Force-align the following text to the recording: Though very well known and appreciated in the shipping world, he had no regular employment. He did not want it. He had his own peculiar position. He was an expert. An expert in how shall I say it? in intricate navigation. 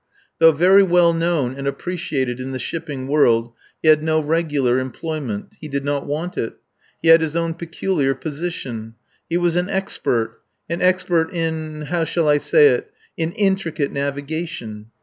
Though 0.39 0.51
very 0.51 0.81
well 0.81 1.13
known 1.13 1.53
and 1.55 1.67
appreciated 1.67 2.39
in 2.39 2.53
the 2.53 2.57
shipping 2.57 3.05
world, 3.05 3.53
he 3.83 3.87
had 3.87 4.01
no 4.01 4.19
regular 4.19 4.79
employment. 4.79 5.53
He 5.61 5.67
did 5.67 5.85
not 5.85 6.07
want 6.07 6.39
it. 6.39 6.55
He 7.03 7.09
had 7.09 7.21
his 7.21 7.35
own 7.35 7.53
peculiar 7.53 8.15
position. 8.15 8.95
He 9.29 9.37
was 9.37 9.55
an 9.55 9.69
expert. 9.69 10.41
An 10.67 10.81
expert 10.81 11.31
in 11.31 11.83
how 11.83 12.05
shall 12.05 12.27
I 12.27 12.39
say 12.39 12.69
it? 12.69 12.91
in 13.15 13.31
intricate 13.33 13.91
navigation. 13.91 14.87